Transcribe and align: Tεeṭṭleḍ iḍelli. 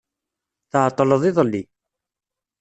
Tεeṭṭleḍ 0.71 1.21
iḍelli. 1.29 1.63